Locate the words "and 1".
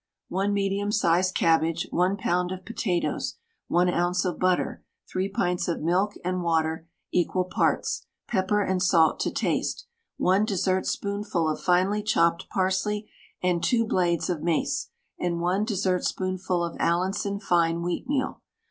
15.19-15.65